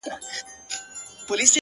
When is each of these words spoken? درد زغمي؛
درد 0.03 0.21
زغمي؛ 1.29 1.45